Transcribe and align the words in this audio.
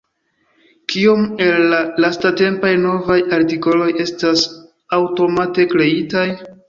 Kiom 0.93 1.25
el 1.47 1.59
la 1.73 1.81
lastatempaj 2.05 2.71
novaj 2.85 3.17
artikoloj 3.39 3.91
estas 4.07 4.47
aŭtomate 4.99 5.69
kreitaj? 5.77 6.29